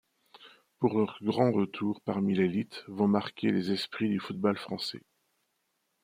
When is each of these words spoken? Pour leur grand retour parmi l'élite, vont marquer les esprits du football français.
Pour 0.79 0.97
leur 0.97 1.15
grand 1.21 1.51
retour 1.51 2.01
parmi 2.03 2.33
l'élite, 2.33 2.83
vont 2.87 3.07
marquer 3.07 3.51
les 3.51 3.69
esprits 3.71 4.09
du 4.09 4.19
football 4.19 4.57
français. 4.57 5.03